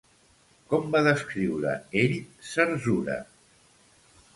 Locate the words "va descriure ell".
0.95-2.19